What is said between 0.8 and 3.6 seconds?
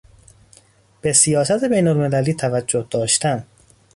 به سیاست بینالمللی توجه داشتن